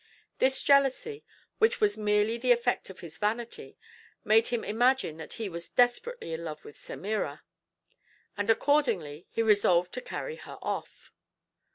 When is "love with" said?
6.43-6.75